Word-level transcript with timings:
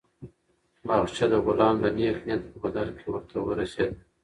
باغچه 0.87 1.25
د 1.31 1.33
غلام 1.45 1.75
د 1.83 1.85
نېک 1.97 2.17
نیت 2.27 2.41
په 2.51 2.57
بدل 2.63 2.87
کې 2.97 3.05
ورته 3.11 3.35
ورسېده. 3.41 3.95